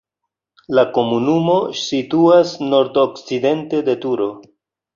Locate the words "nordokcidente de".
2.73-3.99